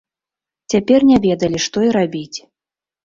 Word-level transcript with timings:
Цяпер 0.73 1.05
не 1.09 1.17
ведалі, 1.25 1.57
што 1.69 1.77
і 1.89 1.93
рабіць. 1.99 2.37